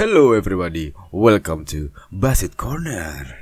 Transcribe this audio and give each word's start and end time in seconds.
Hello 0.00 0.32
everybody, 0.32 0.96
welcome 1.12 1.68
to 1.68 1.92
Basit 2.08 2.56
Corner. 2.56 3.36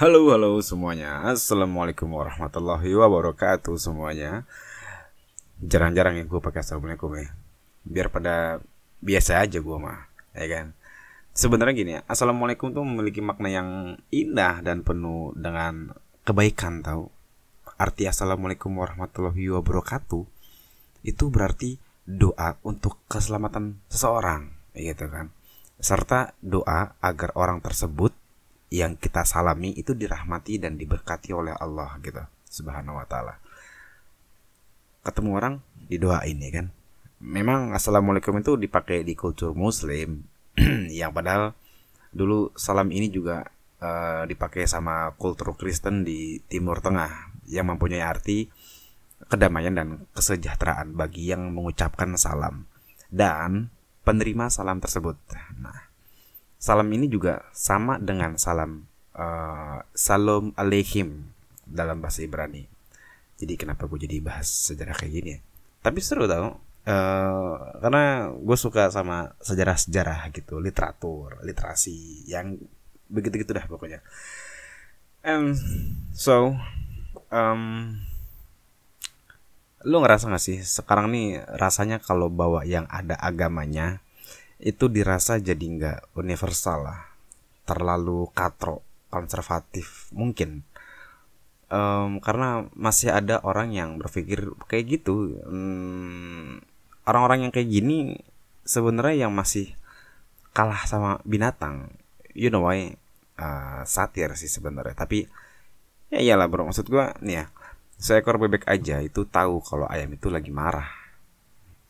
Halo 0.00 0.32
halo 0.32 0.64
semuanya. 0.64 1.20
Assalamualaikum 1.28 2.08
warahmatullahi 2.08 2.96
wabarakatuh 2.96 3.76
semuanya. 3.76 4.48
Jarang-jarang 5.60 6.16
yang 6.16 6.32
gue 6.32 6.40
pakai 6.40 6.64
assalamualaikum 6.64 7.12
ya. 7.20 7.28
Biar 7.84 8.08
pada 8.08 8.64
biasa 9.04 9.36
aja 9.36 9.60
gue 9.60 9.76
mah 9.76 10.08
Ya 10.32 10.48
kan 10.48 10.72
Sebenarnya 11.32 11.72
gini 11.72 11.92
ya 11.96 12.00
Assalamualaikum 12.04 12.76
tuh 12.76 12.84
memiliki 12.84 13.24
makna 13.24 13.48
yang 13.48 13.68
indah 14.12 14.60
dan 14.60 14.84
penuh 14.84 15.32
dengan 15.32 15.96
kebaikan 16.28 16.84
tau 16.84 17.08
Arti 17.80 18.04
assalamualaikum 18.04 18.76
warahmatullahi 18.76 19.48
wabarakatuh 19.56 20.28
Itu 21.00 21.32
berarti 21.32 21.80
doa 22.04 22.60
untuk 22.66 23.00
keselamatan 23.08 23.80
seseorang 23.88 24.52
gitu 24.76 25.08
kan? 25.08 25.32
Serta 25.80 26.36
doa 26.44 26.94
agar 27.00 27.32
orang 27.34 27.64
tersebut 27.64 28.12
yang 28.72 28.96
kita 28.96 29.24
salami 29.24 29.76
itu 29.76 29.92
dirahmati 29.92 30.56
dan 30.56 30.80
diberkati 30.80 31.32
oleh 31.32 31.52
Allah 31.56 31.96
gitu 32.00 32.22
subhanahu 32.48 32.98
wa 32.98 33.06
taala. 33.06 33.36
Ketemu 35.02 35.30
orang 35.34 35.54
didoain 35.90 36.38
ya 36.38 36.50
kan? 36.62 36.66
Memang 37.22 37.74
assalamualaikum 37.74 38.34
itu 38.38 38.58
dipakai 38.58 39.06
di 39.06 39.14
kultur 39.14 39.54
muslim 39.54 40.31
yang 41.00 41.14
padahal 41.14 41.56
dulu 42.12 42.52
salam 42.58 42.92
ini 42.92 43.08
juga 43.08 43.46
uh, 43.80 44.28
dipakai 44.28 44.68
sama 44.68 45.12
kultur 45.16 45.56
Kristen 45.56 46.04
di 46.04 46.40
Timur 46.44 46.84
Tengah 46.84 47.32
yang 47.48 47.72
mempunyai 47.72 48.04
arti 48.04 48.48
kedamaian 49.26 49.72
dan 49.72 49.88
kesejahteraan 50.12 50.92
bagi 50.92 51.32
yang 51.32 51.54
mengucapkan 51.54 52.14
salam 52.20 52.68
dan 53.08 53.72
penerima 54.02 54.50
salam 54.50 54.82
tersebut. 54.82 55.16
Nah, 55.62 55.92
Salam 56.62 56.86
ini 56.94 57.10
juga 57.10 57.42
sama 57.50 57.98
dengan 57.98 58.38
salam 58.38 58.86
uh, 59.18 59.82
Salam 59.98 60.54
Aleihim 60.54 61.34
dalam 61.66 61.98
bahasa 61.98 62.22
Ibrani. 62.22 62.70
Jadi 63.34 63.58
kenapa 63.58 63.90
gue 63.90 64.06
jadi 64.06 64.22
bahas 64.22 64.46
sejarah 64.70 64.94
kayak 64.94 65.10
gini 65.10 65.30
ya? 65.34 65.40
Tapi 65.82 65.98
seru 65.98 66.30
tau. 66.30 66.62
Uh, 66.82 67.78
karena 67.78 68.34
gue 68.34 68.58
suka 68.58 68.90
sama 68.90 69.38
sejarah-sejarah 69.38 70.34
gitu, 70.34 70.58
literatur, 70.58 71.38
literasi 71.46 72.26
yang 72.26 72.58
begitu-gitu 73.06 73.54
dah 73.54 73.66
pokoknya. 73.70 74.02
And 75.22 75.54
so, 76.10 76.58
um, 77.30 77.94
lu 79.86 79.96
ngerasa 80.02 80.26
gak 80.30 80.42
sih 80.42 80.58
sekarang 80.62 81.14
nih 81.14 81.42
rasanya 81.58 82.02
kalau 82.02 82.26
bawa 82.26 82.66
yang 82.66 82.90
ada 82.90 83.14
agamanya 83.18 84.02
itu 84.62 84.86
dirasa 84.86 85.42
jadi 85.42 85.58
nggak 85.58 86.14
universal 86.14 86.86
lah 86.86 87.00
terlalu 87.66 88.26
katro 88.34 88.82
konservatif? 89.10 90.10
Mungkin. 90.10 90.66
Um, 91.72 92.20
karena 92.20 92.68
masih 92.76 93.14
ada 93.14 93.40
orang 93.46 93.72
yang 93.72 93.96
berpikir 93.96 94.50
kayak 94.68 95.00
gitu. 95.00 95.40
Orang 95.46 96.71
orang-orang 97.08 97.48
yang 97.48 97.52
kayak 97.52 97.68
gini 97.70 98.20
sebenarnya 98.62 99.26
yang 99.28 99.32
masih 99.34 99.74
kalah 100.52 100.84
sama 100.84 101.18
binatang 101.24 101.90
you 102.36 102.52
know 102.52 102.68
why 102.68 102.92
uh, 103.40 103.82
satir 103.88 104.30
sih 104.38 104.48
sebenarnya 104.48 104.94
tapi 104.94 105.26
ya 106.12 106.20
iyalah 106.20 106.46
bro 106.46 106.68
maksud 106.68 106.86
gua 106.86 107.16
nih 107.24 107.42
ya 107.42 107.44
seekor 107.96 108.36
bebek 108.36 108.68
aja 108.68 109.00
itu 109.00 109.24
tahu 109.24 109.64
kalau 109.64 109.88
ayam 109.88 110.12
itu 110.12 110.28
lagi 110.28 110.52
marah 110.52 111.02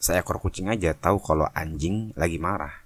seekor 0.03 0.43
kucing 0.43 0.67
aja 0.67 0.99
tahu 0.99 1.23
kalau 1.23 1.47
anjing 1.55 2.11
lagi 2.19 2.43
marah. 2.43 2.83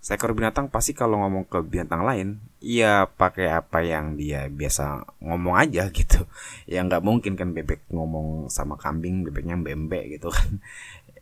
Seekor 0.00 0.32
binatang 0.32 0.72
pasti 0.72 0.96
kalau 0.96 1.20
ngomong 1.22 1.44
ke 1.44 1.60
binatang 1.60 2.02
lain, 2.02 2.40
iya 2.58 3.04
pakai 3.04 3.52
apa 3.52 3.84
yang 3.84 4.16
dia 4.16 4.48
biasa 4.48 5.06
ngomong 5.22 5.54
aja 5.54 5.86
gitu. 5.94 6.26
Ya 6.66 6.82
nggak 6.82 7.04
mungkin 7.04 7.38
kan 7.38 7.54
bebek 7.54 7.86
ngomong 7.94 8.50
sama 8.50 8.74
kambing, 8.74 9.22
bebeknya 9.22 9.60
bembek 9.60 10.18
gitu 10.18 10.34
kan. 10.34 10.58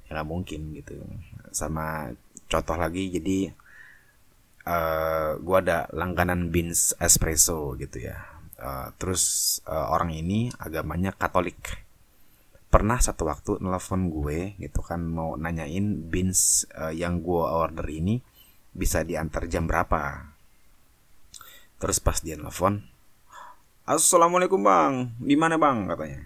Ya 0.08 0.18
nggak 0.18 0.28
mungkin 0.28 0.72
gitu. 0.74 0.96
Sama 1.52 2.12
contoh 2.48 2.76
lagi, 2.80 3.12
jadi 3.12 3.52
uh, 4.64 5.36
gua 5.44 5.60
ada 5.60 5.78
langganan 5.92 6.48
beans 6.48 6.96
espresso 6.96 7.76
gitu 7.76 8.08
ya. 8.08 8.16
Uh, 8.58 8.90
terus 8.98 9.58
uh, 9.68 9.92
orang 9.92 10.16
ini 10.16 10.50
agamanya 10.58 11.14
Katolik. 11.14 11.84
Pernah 12.68 13.00
satu 13.00 13.24
waktu 13.24 13.64
nelfon 13.64 14.12
gue 14.12 14.52
gitu 14.60 14.84
kan 14.84 15.00
mau 15.00 15.40
nanyain 15.40 16.04
beans 16.04 16.68
uh, 16.76 16.92
yang 16.92 17.24
gue 17.24 17.40
order 17.40 17.86
ini 17.88 18.20
bisa 18.76 19.00
diantar 19.08 19.48
jam 19.48 19.64
berapa. 19.64 20.28
Terus 21.80 21.96
pas 22.02 22.20
dia 22.20 22.36
nelfon 22.36 22.84
assalamualaikum 23.88 24.60
bang. 24.60 25.16
Di 25.16 25.32
mana 25.32 25.56
bang? 25.56 25.88
katanya. 25.88 26.20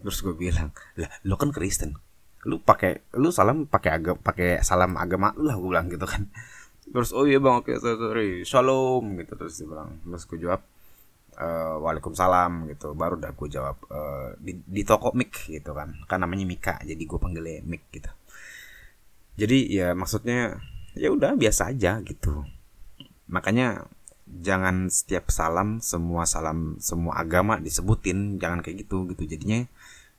Terus 0.00 0.18
gue 0.24 0.34
bilang 0.34 0.72
lah 0.96 1.12
lo 1.28 1.36
kan 1.36 1.52
Kristen 1.52 1.94
lu 2.42 2.58
pakai 2.58 3.14
lu 3.14 3.30
salam 3.30 3.70
pakai 3.70 3.90
agak 3.94 4.18
pakai 4.18 4.58
salam 4.66 4.98
agama 4.98 5.30
lu 5.38 5.46
lah 5.46 5.54
gue 5.54 5.68
bilang 5.70 5.86
gitu 5.86 6.06
kan. 6.06 6.26
Terus 6.92 7.14
oh 7.14 7.24
iya 7.24 7.38
bang 7.38 7.62
oke 7.62 7.72
sorry 7.78 8.42
shalom 8.42 9.22
gitu 9.22 9.38
terus 9.38 9.54
dia 9.62 9.66
bilang. 9.70 10.02
Terus 10.02 10.24
gue 10.26 10.38
jawab 10.42 10.60
uh, 11.38 11.78
waalaikumsalam 11.78 12.66
gitu. 12.74 12.98
Baru 12.98 13.14
udah 13.14 13.30
gue 13.30 13.48
jawab 13.48 13.78
uh, 13.86 14.34
di, 14.42 14.58
di 14.58 14.82
toko 14.82 15.14
mic 15.14 15.46
gitu 15.46 15.70
kan. 15.70 15.94
Kan 16.10 16.26
namanya 16.26 16.42
Mika 16.42 16.74
jadi 16.82 16.98
gue 16.98 17.18
panggilnya 17.22 17.62
mic 17.62 17.86
gitu. 17.94 18.10
Jadi 19.38 19.70
ya 19.70 19.94
maksudnya 19.94 20.58
ya 20.98 21.08
udah 21.14 21.38
biasa 21.38 21.70
aja 21.70 22.02
gitu. 22.02 22.42
Makanya 23.30 23.86
jangan 24.26 24.90
setiap 24.90 25.30
salam 25.30 25.78
semua 25.78 26.26
salam 26.26 26.80
semua 26.82 27.22
agama 27.22 27.62
disebutin 27.62 28.42
jangan 28.42 28.66
kayak 28.66 28.82
gitu 28.82 29.06
gitu. 29.14 29.30
Jadinya 29.30 29.62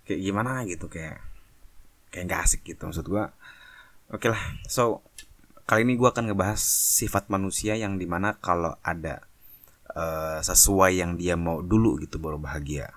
kayak 0.07 0.21
gimana 0.23 0.63
gitu 0.65 0.87
kayak 0.87 1.32
kayak 2.13 2.29
nggak 2.29 2.41
asik 2.45 2.61
gitu. 2.61 2.85
Maksud 2.85 3.09
gue 3.09 3.25
oke 4.13 4.21
okay 4.21 4.29
lah. 4.29 4.43
So 4.69 5.01
kali 5.65 5.81
ini 5.81 5.97
gue 5.97 6.05
akan 6.05 6.29
ngebahas 6.29 6.61
sifat 7.01 7.33
manusia 7.33 7.73
yang 7.73 7.97
di 7.97 8.05
mana 8.05 8.37
kalau 8.37 8.77
ada 8.85 9.25
uh, 9.97 10.37
sesuai 10.45 11.01
yang 11.01 11.17
dia 11.17 11.33
mau 11.33 11.65
dulu 11.65 11.97
gitu 12.05 12.21
baru 12.21 12.37
bahagia. 12.37 12.93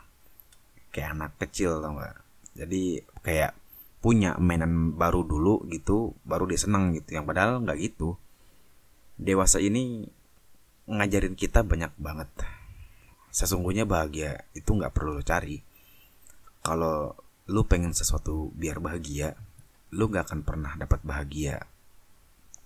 Kayak 0.93 1.17
anak 1.17 1.33
kecil 1.41 1.81
tau 1.81 1.97
gak 1.97 2.21
jadi 2.57 3.05
kayak 3.25 3.53
punya 4.05 4.39
mainan 4.39 4.97
baru 4.97 5.25
dulu 5.25 5.65
gitu 5.73 6.13
baru 6.29 6.45
dia 6.45 6.61
seneng 6.61 6.93
gitu. 6.93 7.17
Yang 7.17 7.25
padahal 7.33 7.65
nggak 7.65 7.81
gitu. 7.81 8.21
Dewasa 9.17 9.65
ini 9.65 10.05
ngajarin 10.85 11.33
kita 11.33 11.65
banyak 11.65 11.97
banget. 11.97 12.29
Sesungguhnya 13.33 13.89
bahagia 13.89 14.45
itu 14.53 14.69
nggak 14.73 14.93
perlu 14.93 15.21
cari. 15.25 15.61
Kalau 16.61 17.26
lu 17.47 17.63
pengen 17.63 17.95
sesuatu 17.95 18.51
biar 18.55 18.83
bahagia 18.83 19.39
lu 19.95 20.11
nggak 20.11 20.31
akan 20.31 20.41
pernah 20.43 20.75
dapat 20.75 21.01
bahagia 21.07 21.63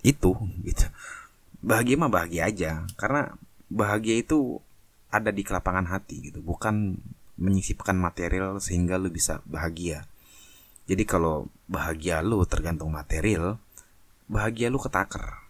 itu 0.01 0.33
gitu 0.65 0.87
bahagia 1.61 2.01
mah 2.01 2.09
bahagia 2.09 2.49
aja 2.49 2.71
karena 2.97 3.37
bahagia 3.71 4.19
itu 4.19 4.59
ada 5.11 5.35
di 5.35 5.43
kelapangan 5.43 5.91
hati 5.91 6.31
gitu, 6.31 6.39
bukan 6.41 6.99
menyisipkan 7.35 7.99
material 7.99 8.63
sehingga 8.63 8.97
lu 8.97 9.11
bisa 9.11 9.43
bahagia. 9.47 10.07
Jadi 10.87 11.03
kalau 11.07 11.51
bahagia 11.67 12.23
lu 12.23 12.43
tergantung 12.47 12.95
material, 12.95 13.59
bahagia 14.31 14.71
lu 14.71 14.79
ketaker 14.79 15.43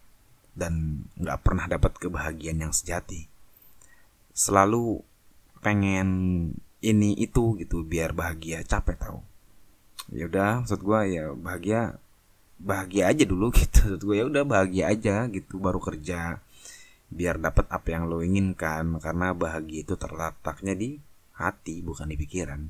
dan 0.57 1.05
nggak 1.17 1.39
pernah 1.45 1.65
dapat 1.69 1.97
kebahagiaan 1.97 2.61
yang 2.61 2.73
sejati. 2.73 3.29
Selalu 4.33 5.01
pengen 5.61 6.09
ini 6.81 7.13
itu 7.21 7.57
gitu 7.61 7.85
biar 7.85 8.17
bahagia 8.17 8.65
capek 8.65 8.97
tau. 8.97 9.21
Ya 10.11 10.27
udah, 10.27 10.51
maksud 10.63 10.83
gue 10.83 10.99
ya 11.07 11.31
bahagia 11.31 11.95
bahagia 12.59 13.09
aja 13.11 13.23
dulu 13.23 13.47
gitu. 13.59 13.95
Maksud 13.95 14.01
gue 14.03 14.15
ya 14.19 14.25
udah 14.27 14.43
bahagia 14.43 14.91
aja 14.91 15.15
gitu 15.31 15.57
baru 15.57 15.79
kerja. 15.79 16.43
Biar 17.11 17.39
dapat 17.39 17.67
apa 17.71 17.87
yang 17.91 18.07
lo 18.07 18.23
inginkan 18.23 18.99
karena 18.99 19.35
bahagia 19.35 19.83
itu 19.87 19.95
terletaknya 19.95 20.73
di 20.75 20.99
hati 21.35 21.79
bukan 21.83 22.11
di 22.11 22.15
pikiran. 22.19 22.61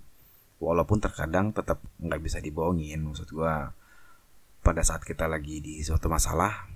Walaupun 0.62 1.02
terkadang 1.02 1.50
tetap 1.54 1.82
nggak 1.98 2.22
bisa 2.22 2.38
dibohongin 2.38 3.02
maksud 3.02 3.30
gua. 3.34 3.74
Pada 4.62 4.86
saat 4.86 5.02
kita 5.02 5.26
lagi 5.26 5.58
di 5.58 5.82
suatu 5.82 6.06
masalah 6.06 6.70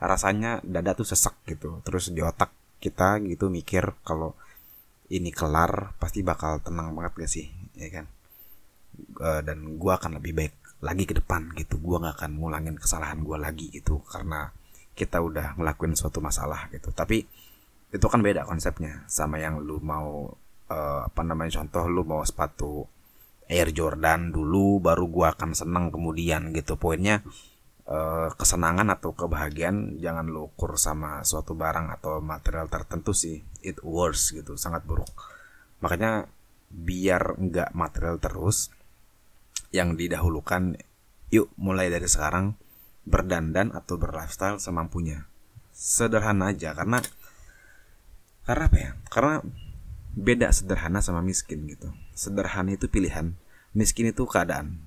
rasanya 0.00 0.64
dada 0.64 0.96
tuh 0.96 1.04
sesek 1.04 1.36
gitu. 1.44 1.84
Terus 1.84 2.08
di 2.16 2.24
otak 2.24 2.48
kita 2.80 3.20
gitu 3.28 3.52
mikir 3.52 3.92
kalau 4.00 4.32
ini 5.12 5.28
kelar 5.28 5.92
pasti 6.00 6.24
bakal 6.24 6.64
tenang 6.64 6.96
banget 6.96 7.12
gak 7.20 7.28
sih? 7.28 7.46
Ya 7.76 7.92
kan 7.92 8.08
dan 9.20 9.76
gua 9.76 10.00
akan 10.00 10.20
lebih 10.20 10.32
baik 10.32 10.54
lagi 10.80 11.04
ke 11.04 11.14
depan 11.16 11.52
gitu. 11.56 11.76
Gua 11.76 12.00
nggak 12.00 12.24
akan 12.24 12.30
ngulangin 12.40 12.76
kesalahan 12.80 13.20
gua 13.20 13.36
lagi 13.36 13.68
gitu 13.68 14.00
karena 14.08 14.48
kita 14.96 15.20
udah 15.20 15.56
ngelakuin 15.60 15.96
suatu 15.96 16.24
masalah 16.24 16.68
gitu. 16.72 16.92
Tapi 16.92 17.24
itu 17.90 18.06
kan 18.06 18.22
beda 18.22 18.46
konsepnya 18.46 19.02
sama 19.10 19.42
yang 19.42 19.58
lu 19.58 19.82
mau 19.82 20.30
uh, 20.70 21.00
apa 21.04 21.20
namanya 21.26 21.60
contoh 21.60 21.84
lu 21.90 22.06
mau 22.06 22.22
sepatu 22.22 22.86
Air 23.50 23.74
Jordan 23.74 24.30
dulu 24.30 24.78
baru 24.78 25.04
gua 25.10 25.34
akan 25.34 25.52
senang 25.52 25.90
kemudian 25.90 26.54
gitu. 26.54 26.78
Poinnya 26.78 27.20
uh, 27.90 28.30
kesenangan 28.32 28.88
atau 28.94 29.12
kebahagiaan 29.12 29.98
jangan 29.98 30.30
lu 30.30 30.48
ukur 30.54 30.78
sama 30.78 31.26
suatu 31.26 31.58
barang 31.58 31.92
atau 31.98 32.22
material 32.22 32.70
tertentu 32.70 33.10
sih. 33.12 33.42
It 33.60 33.82
worse 33.84 34.32
gitu 34.32 34.54
sangat 34.56 34.86
buruk. 34.86 35.10
Makanya 35.82 36.24
biar 36.70 37.34
nggak 37.36 37.74
material 37.74 38.22
terus 38.22 38.70
yang 39.70 39.94
didahulukan 39.94 40.78
yuk 41.30 41.50
mulai 41.54 41.86
dari 41.88 42.10
sekarang 42.10 42.58
berdandan 43.06 43.70
atau 43.70 43.96
berlifestyle 43.96 44.58
semampunya. 44.58 45.26
Sederhana 45.70 46.52
aja 46.52 46.74
karena 46.76 47.00
karena 48.44 48.64
apa 48.66 48.78
ya? 48.78 48.90
Karena 49.08 49.34
beda 50.10 50.50
sederhana 50.50 50.98
sama 50.98 51.22
miskin 51.22 51.70
gitu. 51.70 51.88
Sederhana 52.12 52.74
itu 52.74 52.90
pilihan 52.90 53.32
miskin 53.72 54.10
itu 54.10 54.26
keadaan. 54.26 54.82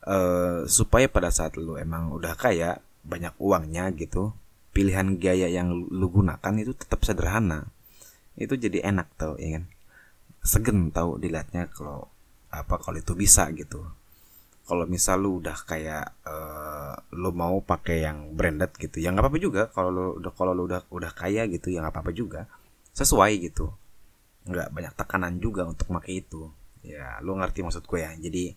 Uh, 0.00 0.64
supaya 0.64 1.12
pada 1.12 1.28
saat 1.28 1.60
lu 1.60 1.76
emang 1.76 2.08
udah 2.08 2.32
kaya 2.32 2.80
banyak 3.04 3.36
uangnya 3.36 3.92
gitu 3.92 4.32
pilihan 4.72 5.20
gaya 5.20 5.44
yang 5.50 5.74
lu 5.74 6.08
gunakan 6.08 6.54
itu 6.56 6.72
tetap 6.72 7.02
sederhana. 7.04 7.68
Itu 8.38 8.56
jadi 8.56 8.86
enak 8.86 9.08
tau 9.20 9.36
ya 9.36 9.60
kan? 9.60 9.64
Segen 10.40 10.88
tau 10.88 11.20
dilihatnya 11.20 11.68
kalau 11.68 12.08
apa 12.50 12.82
kalau 12.82 12.98
itu 12.98 13.14
bisa 13.14 13.46
gitu. 13.54 13.86
Kalau 14.66 14.86
misal 14.86 15.18
lu 15.22 15.42
udah 15.42 15.58
kayak 15.66 16.22
uh, 16.26 16.94
lu 17.18 17.34
mau 17.34 17.58
pakai 17.58 18.06
yang 18.06 18.38
branded 18.38 18.70
gitu 18.78 19.02
ya 19.02 19.10
nggak 19.10 19.26
apa-apa 19.26 19.40
juga. 19.42 19.62
Kalau 19.74 19.90
lu 19.90 20.06
udah 20.22 20.32
kalau 20.34 20.52
lu 20.54 20.62
udah 20.70 20.86
udah 20.90 21.10
kaya 21.14 21.46
gitu 21.50 21.70
ya 21.74 21.82
nggak 21.82 21.94
apa-apa 21.94 22.12
juga. 22.14 22.46
Sesuai 22.94 23.32
gitu. 23.50 23.70
Nggak 24.46 24.68
banyak 24.70 24.92
tekanan 24.94 25.34
juga 25.42 25.66
untuk 25.66 25.90
pakai 25.90 26.22
itu. 26.22 26.50
Ya 26.86 27.18
lu 27.22 27.34
ngerti 27.38 27.66
maksud 27.66 27.86
gue 27.86 28.00
ya. 28.02 28.12
Jadi 28.14 28.54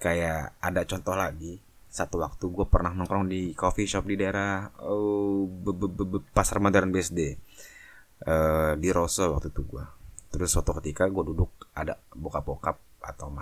kayak 0.00 0.60
ada 0.60 0.84
contoh 0.84 1.16
lagi. 1.16 1.60
Satu 1.88 2.20
waktu 2.20 2.44
gue 2.52 2.66
pernah 2.68 2.92
nongkrong 2.92 3.32
di 3.32 3.56
coffee 3.56 3.88
shop 3.88 4.04
di 4.04 4.20
daerah 4.20 4.68
oh, 4.84 5.48
pasar 6.36 6.60
modern 6.60 6.92
BSD 6.92 7.20
uh, 7.20 7.32
eh, 8.28 8.72
di 8.76 8.88
Rose 8.92 9.24
waktu 9.24 9.48
itu 9.48 9.64
gue. 9.64 9.84
Terus 10.28 10.52
suatu 10.52 10.76
ketika 10.76 11.08
gue 11.08 11.24
duduk 11.32 11.72
ada 11.72 11.96
bokap-bokap 12.12 12.87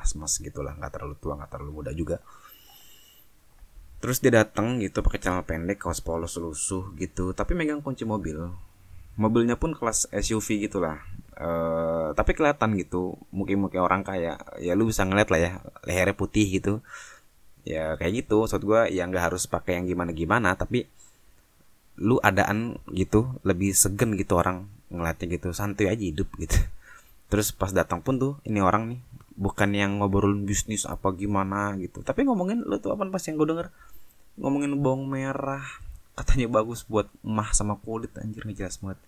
mas-mas 0.06 0.38
gitulah 0.38 0.78
nggak 0.78 0.94
terlalu 0.94 1.18
tua 1.18 1.34
nggak 1.34 1.50
terlalu 1.50 1.82
muda 1.82 1.90
juga. 1.90 2.22
Terus 3.98 4.22
dia 4.22 4.38
datang 4.38 4.78
gitu 4.78 5.02
pakai 5.02 5.18
celana 5.18 5.42
pendek 5.42 5.82
kaos 5.82 5.98
polos 5.98 6.38
lusuh 6.38 6.94
gitu 6.94 7.34
tapi 7.34 7.58
megang 7.58 7.82
kunci 7.82 8.06
mobil. 8.06 8.38
Mobilnya 9.18 9.58
pun 9.58 9.74
kelas 9.74 10.06
SUV 10.14 10.70
gitulah 10.70 11.02
uh, 11.42 12.14
tapi 12.14 12.38
kelihatan 12.38 12.78
gitu 12.78 13.18
mungkin-mungkin 13.34 13.82
orang 13.82 14.06
kaya. 14.06 14.38
Ya 14.62 14.78
lu 14.78 14.86
bisa 14.86 15.02
ngeliat 15.02 15.26
lah 15.26 15.40
ya 15.42 15.50
lehernya 15.82 16.14
putih 16.14 16.46
gitu. 16.46 16.78
Ya 17.66 17.98
kayak 17.98 18.22
gitu 18.22 18.46
maksud 18.46 18.62
gue 18.62 18.94
ya 18.94 19.02
nggak 19.10 19.34
harus 19.34 19.50
pakai 19.50 19.82
yang 19.82 19.90
gimana 19.90 20.14
gimana 20.14 20.54
tapi 20.54 20.86
lu 21.98 22.22
adaan 22.22 22.78
gitu 22.94 23.40
lebih 23.42 23.74
segen 23.74 24.14
gitu 24.14 24.38
orang 24.38 24.70
ngeliatnya 24.92 25.26
gitu 25.34 25.50
santai 25.50 25.90
aja 25.90 26.04
hidup 26.06 26.30
gitu. 26.38 26.62
Terus 27.32 27.50
pas 27.50 27.74
datang 27.74 28.06
pun 28.06 28.22
tuh 28.22 28.32
ini 28.46 28.62
orang 28.62 28.94
nih 28.94 29.00
bukan 29.36 29.70
yang 29.76 30.00
ngobrolin 30.00 30.48
bisnis 30.48 30.88
apa 30.88 31.12
gimana 31.12 31.76
gitu. 31.76 32.00
Tapi 32.00 32.24
ngomongin 32.24 32.64
lu 32.64 32.80
tuh 32.80 32.96
apa 32.96 33.04
pas 33.06 33.22
yang 33.22 33.36
gue 33.36 33.48
denger 33.52 33.68
ngomongin 34.36 34.76
bawang 34.80 35.08
merah 35.08 35.64
katanya 36.16 36.48
bagus 36.48 36.84
buat 36.88 37.08
emah 37.20 37.52
sama 37.52 37.76
kulit 37.76 38.16
anjir 38.16 38.48
ngejelas 38.48 38.80
banget. 38.80 39.00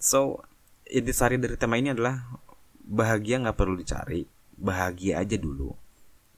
So 0.00 0.40
intisari 0.88 1.36
dari 1.36 1.60
tema 1.60 1.76
ini 1.76 1.92
adalah 1.92 2.24
bahagia 2.84 3.40
nggak 3.40 3.56
perlu 3.56 3.76
dicari 3.76 4.24
bahagia 4.56 5.20
aja 5.20 5.36
dulu. 5.36 5.76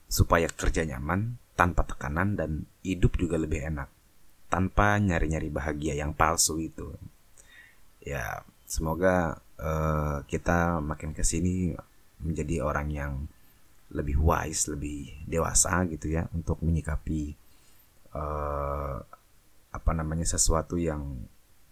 Supaya 0.07 0.47
kerja 0.51 0.87
nyaman 0.87 1.35
tanpa 1.55 1.83
tekanan 1.87 2.35
dan 2.35 2.67
hidup 2.83 3.15
juga 3.19 3.39
lebih 3.39 3.63
enak. 3.71 3.89
Tanpa 4.47 4.99
nyari-nyari 4.99 5.51
bahagia 5.51 5.95
yang 5.95 6.15
palsu 6.15 6.59
itu. 6.59 6.95
Ya 8.03 8.43
semoga 8.67 9.39
uh, 9.59 10.23
kita 10.27 10.79
makin 10.79 11.11
ke 11.11 11.23
sini 11.23 11.75
menjadi 12.21 12.65
orang 12.65 12.87
yang 12.91 13.13
lebih 13.87 14.19
wise 14.19 14.67
lebih 14.67 15.15
dewasa 15.23 15.87
gitu 15.87 16.11
ya 16.11 16.27
untuk 16.35 16.59
menyikapi 16.59 17.39
uh, 18.11 18.99
apa 19.71 19.91
namanya 19.95 20.27
sesuatu 20.27 20.75
yang 20.75 21.23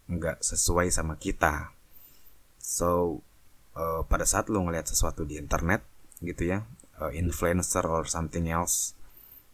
nggak 0.07 0.39
sesuai 0.39 0.93
sama 0.93 1.19
kita. 1.19 1.73
So 2.61 3.19
uh, 3.75 4.07
pada 4.07 4.23
saat 4.23 4.47
lo 4.47 4.63
ngeliat 4.63 4.87
sesuatu 4.87 5.27
di 5.27 5.35
internet 5.35 5.83
gitu 6.23 6.47
ya 6.47 6.63
uh, 7.03 7.11
influencer 7.11 7.83
or 7.83 8.07
something 8.07 8.47
else 8.47 8.95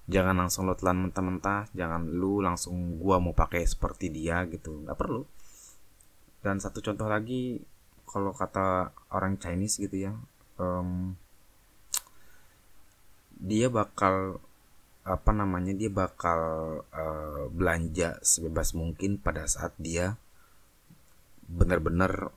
jangan 0.05 0.37
langsung 0.37 0.69
lo 0.69 0.77
telan 0.77 1.07
mentah-mentah 1.07 1.71
jangan 1.73 2.03
lu 2.03 2.43
langsung 2.43 2.99
gua 2.99 3.17
mau 3.17 3.31
pakai 3.33 3.63
seperti 3.65 4.13
dia 4.13 4.45
gitu 4.45 4.85
nggak 4.85 4.97
perlu. 4.99 5.25
Dan 6.41 6.57
satu 6.57 6.81
contoh 6.81 7.05
lagi 7.05 7.61
kalau 8.09 8.33
kata 8.33 8.91
orang 9.13 9.37
Chinese 9.37 9.77
gitu 9.79 10.09
ya 10.09 10.13
um, 10.57 11.15
dia 13.41 13.67
bakal 13.67 14.39
apa 15.01 15.31
namanya 15.33 15.73
dia 15.73 15.89
bakal 15.89 16.41
uh, 16.93 17.49
belanja 17.49 18.21
sebebas 18.21 18.77
mungkin 18.77 19.17
pada 19.17 19.49
saat 19.49 19.73
dia 19.81 20.13
benar-benar 21.49 22.29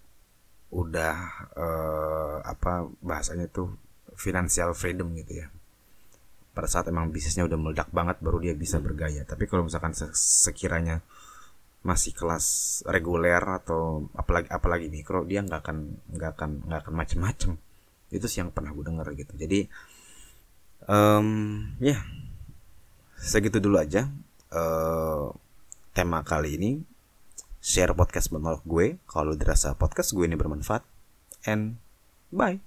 udah 0.74 1.16
uh, 1.54 2.38
apa 2.42 2.88
bahasanya 3.04 3.46
tuh 3.52 3.76
financial 4.16 4.72
freedom 4.72 5.12
gitu 5.20 5.44
ya. 5.44 5.46
Pada 6.54 6.70
saat 6.70 6.88
emang 6.88 7.10
bisnisnya 7.10 7.44
udah 7.46 7.58
meledak 7.58 7.90
banget 7.92 8.18
baru 8.24 8.40
dia 8.42 8.54
bisa 8.56 8.80
bergaya. 8.80 9.22
Tapi 9.26 9.44
kalau 9.46 9.66
misalkan 9.66 9.92
sekiranya 10.14 11.02
masih 11.84 12.16
kelas 12.16 12.80
reguler 12.88 13.44
atau 13.44 14.08
apalagi 14.16 14.48
apalagi 14.48 14.88
mikro 14.88 15.28
dia 15.28 15.44
nggak 15.44 15.60
akan 15.60 15.78
nggak 16.16 16.30
akan 16.32 16.50
nggak 16.64 16.80
akan 16.80 16.94
macem-macem 16.96 17.52
itu 18.14 18.26
sih 18.30 18.40
yang 18.40 18.54
pernah 18.54 18.70
gue 18.70 18.84
denger 18.86 19.06
gitu. 19.18 19.32
Jadi 19.34 19.66
um, 20.86 21.66
ya 21.82 21.98
yeah 21.98 22.02
segitu 23.24 23.56
dulu 23.56 23.80
aja 23.80 24.12
uh, 24.52 25.32
tema 25.96 26.20
kali 26.20 26.60
ini. 26.60 26.70
Share 27.64 27.96
podcast 27.96 28.28
menolak 28.28 28.60
gue. 28.68 29.00
Kalau 29.08 29.32
dirasa 29.32 29.72
podcast 29.72 30.12
gue 30.12 30.28
ini 30.28 30.36
bermanfaat 30.36 30.84
and 31.48 31.80
bye 32.28 32.60